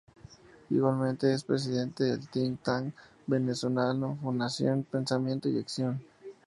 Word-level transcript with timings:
Igualmente 0.71 1.31
es 1.31 1.43
presidente 1.43 2.03
del 2.05 2.27
think 2.27 2.63
tank 2.63 2.91
venezolano 3.27 4.17
Fundación 4.19 4.83
Pensamiento 4.83 5.47
y 5.47 5.59
Acción. 5.59 6.01